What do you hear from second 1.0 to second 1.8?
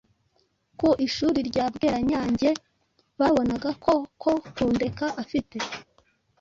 Ishuri rya